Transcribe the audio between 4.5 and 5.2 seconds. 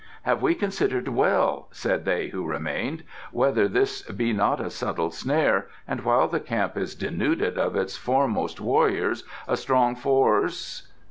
a subtle